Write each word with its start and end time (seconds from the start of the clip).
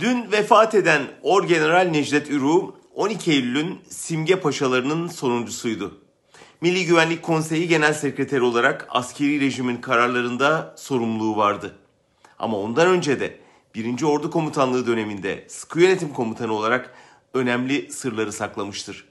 Dün 0.00 0.32
vefat 0.32 0.74
eden 0.74 1.02
Orgeneral 1.22 1.86
Necdet 1.86 2.30
Ürü 2.30 2.60
12 2.94 3.32
Eylül'ün 3.32 3.80
simge 3.88 4.36
paşalarının 4.36 5.08
sonuncusuydu. 5.08 5.98
Milli 6.60 6.86
Güvenlik 6.86 7.22
Konseyi 7.22 7.68
Genel 7.68 7.92
Sekreteri 7.92 8.42
olarak 8.42 8.86
askeri 8.90 9.40
rejimin 9.40 9.76
kararlarında 9.76 10.74
sorumluluğu 10.78 11.36
vardı. 11.36 11.76
Ama 12.38 12.58
ondan 12.58 12.86
önce 12.86 13.20
de 13.20 13.40
1. 13.74 14.02
Ordu 14.02 14.30
Komutanlığı 14.30 14.86
döneminde 14.86 15.44
sıkı 15.48 15.80
yönetim 15.80 16.12
komutanı 16.12 16.52
olarak 16.52 16.94
önemli 17.34 17.92
sırları 17.92 18.32
saklamıştır. 18.32 19.04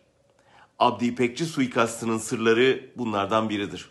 Abdi 0.79 1.05
İpekçi 1.05 1.45
suikastının 1.45 2.17
sırları 2.17 2.89
bunlardan 2.95 3.49
biridir. 3.49 3.89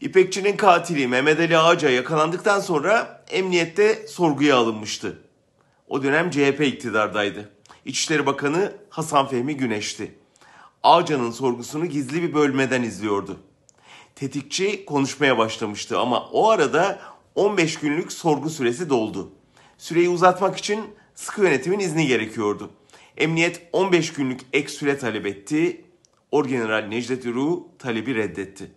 İpekçi'nin 0.00 0.56
katili 0.56 1.08
Mehmet 1.08 1.40
Ali 1.40 1.58
Ağaca 1.58 1.90
yakalandıktan 1.90 2.60
sonra 2.60 3.24
emniyette 3.30 4.06
sorguya 4.06 4.56
alınmıştı. 4.56 5.18
O 5.92 6.02
dönem 6.02 6.30
CHP 6.30 6.60
iktidardaydı. 6.60 7.50
İçişleri 7.84 8.26
Bakanı 8.26 8.72
Hasan 8.90 9.28
Fehmi 9.28 9.56
Güneş'ti. 9.56 10.14
Ağca'nın 10.82 11.30
sorgusunu 11.30 11.86
gizli 11.86 12.22
bir 12.22 12.34
bölmeden 12.34 12.82
izliyordu. 12.82 13.36
Tetikçi 14.14 14.84
konuşmaya 14.84 15.38
başlamıştı 15.38 15.98
ama 15.98 16.28
o 16.32 16.50
arada 16.50 16.98
15 17.34 17.78
günlük 17.78 18.12
sorgu 18.12 18.50
süresi 18.50 18.90
doldu. 18.90 19.32
Süreyi 19.78 20.08
uzatmak 20.08 20.58
için 20.58 20.80
sıkı 21.14 21.42
yönetimin 21.42 21.78
izni 21.78 22.06
gerekiyordu. 22.06 22.70
Emniyet 23.16 23.68
15 23.72 24.12
günlük 24.12 24.40
ek 24.52 24.68
süre 24.68 24.98
talep 24.98 25.26
etti. 25.26 25.84
Orgeneral 26.30 26.86
Necdet 26.86 27.26
Ürü 27.26 27.48
talebi 27.78 28.14
reddetti. 28.14 28.70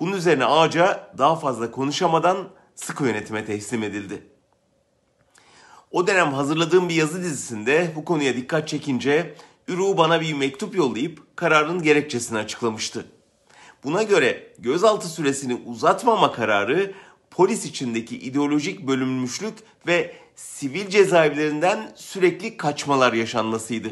Bunun 0.00 0.16
üzerine 0.16 0.44
Ağaca 0.44 1.14
daha 1.18 1.36
fazla 1.36 1.70
konuşamadan 1.70 2.48
sıkı 2.74 3.04
yönetime 3.04 3.44
teslim 3.44 3.82
edildi. 3.82 4.31
O 5.92 6.06
dönem 6.06 6.32
hazırladığım 6.32 6.88
bir 6.88 6.94
yazı 6.94 7.22
dizisinde 7.22 7.92
bu 7.96 8.04
konuya 8.04 8.36
dikkat 8.36 8.68
çekince 8.68 9.34
Ürü 9.68 9.96
bana 9.96 10.20
bir 10.20 10.34
mektup 10.34 10.76
yollayıp 10.76 11.36
kararın 11.36 11.82
gerekçesini 11.82 12.38
açıklamıştı. 12.38 13.06
Buna 13.84 14.02
göre 14.02 14.52
gözaltı 14.58 15.08
süresini 15.08 15.54
uzatmama 15.66 16.32
kararı 16.32 16.92
polis 17.30 17.66
içindeki 17.66 18.18
ideolojik 18.18 18.86
bölünmüşlük 18.86 19.54
ve 19.86 20.14
sivil 20.36 20.88
cezaevlerinden 20.88 21.92
sürekli 21.94 22.56
kaçmalar 22.56 23.12
yaşanmasıydı. 23.12 23.88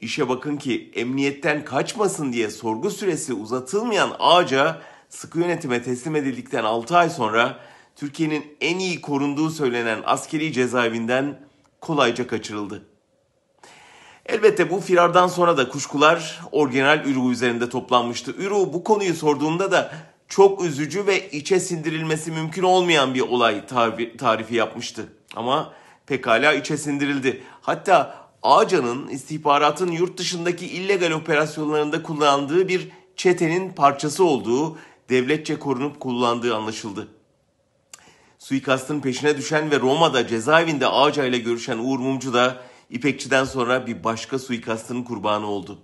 İşe 0.00 0.28
bakın 0.28 0.56
ki 0.56 0.90
emniyetten 0.94 1.64
kaçmasın 1.64 2.32
diye 2.32 2.50
sorgu 2.50 2.90
süresi 2.90 3.34
uzatılmayan 3.34 4.16
Ağaca 4.18 4.82
sıkı 5.08 5.38
yönetime 5.38 5.82
teslim 5.82 6.16
edildikten 6.16 6.64
6 6.64 6.96
ay 6.96 7.10
sonra 7.10 7.58
Türkiye'nin 7.96 8.56
en 8.60 8.78
iyi 8.78 9.00
korunduğu 9.00 9.50
söylenen 9.50 10.02
askeri 10.04 10.52
cezaevinden 10.52 11.40
kolayca 11.80 12.26
kaçırıldı. 12.26 12.82
Elbette 14.26 14.70
bu 14.70 14.80
firardan 14.80 15.26
sonra 15.26 15.56
da 15.56 15.68
kuşkular 15.68 16.40
Orgeneral 16.52 17.04
Ürü 17.04 17.32
üzerinde 17.32 17.68
toplanmıştı. 17.68 18.32
Ürü 18.32 18.54
bu 18.54 18.84
konuyu 18.84 19.14
sorduğunda 19.14 19.72
da 19.72 19.92
çok 20.28 20.64
üzücü 20.64 21.06
ve 21.06 21.30
içe 21.30 21.60
sindirilmesi 21.60 22.30
mümkün 22.30 22.62
olmayan 22.62 23.14
bir 23.14 23.20
olay 23.20 23.66
tarifi 24.18 24.54
yapmıştı. 24.54 25.08
Ama 25.36 25.72
pekala 26.06 26.52
içe 26.52 26.76
sindirildi. 26.76 27.42
Hatta 27.60 28.22
Ağca'nın 28.42 29.08
istihbaratın 29.08 29.90
yurt 29.90 30.18
dışındaki 30.18 30.66
illegal 30.66 31.10
operasyonlarında 31.10 32.02
kullandığı 32.02 32.68
bir 32.68 32.88
çetenin 33.16 33.72
parçası 33.72 34.24
olduğu, 34.24 34.78
devletçe 35.10 35.58
korunup 35.58 36.00
kullandığı 36.00 36.56
anlaşıldı. 36.56 37.08
Suikastın 38.42 39.00
peşine 39.00 39.36
düşen 39.36 39.70
ve 39.70 39.80
Roma'da 39.80 40.26
cezaevinde 40.26 40.86
Ağca 40.86 41.24
ile 41.24 41.38
görüşen 41.38 41.78
Uğur 41.78 41.98
Mumcu 41.98 42.34
da 42.34 42.62
İpekçi'den 42.90 43.44
sonra 43.44 43.86
bir 43.86 44.04
başka 44.04 44.38
suikastın 44.38 45.02
kurbanı 45.02 45.46
oldu. 45.46 45.78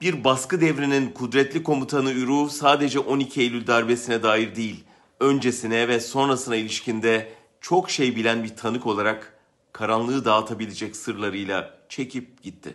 Bir 0.00 0.24
baskı 0.24 0.60
devrinin 0.60 1.10
kudretli 1.10 1.62
komutanı 1.62 2.12
Ürü 2.12 2.50
sadece 2.50 2.98
12 2.98 3.40
Eylül 3.40 3.66
darbesine 3.66 4.22
dair 4.22 4.56
değil, 4.56 4.84
öncesine 5.20 5.88
ve 5.88 6.00
sonrasına 6.00 6.56
ilişkinde 6.56 7.32
çok 7.60 7.90
şey 7.90 8.16
bilen 8.16 8.44
bir 8.44 8.56
tanık 8.56 8.86
olarak 8.86 9.38
karanlığı 9.72 10.24
dağıtabilecek 10.24 10.96
sırlarıyla 10.96 11.78
çekip 11.88 12.42
gitti. 12.42 12.74